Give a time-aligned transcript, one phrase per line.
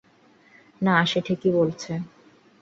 [0.81, 1.91] না, সে ঠিকই বলছে।